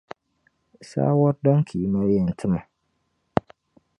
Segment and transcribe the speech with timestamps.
[0.89, 2.59] Saawɔr' dini ka yi mali yɛn ti ma?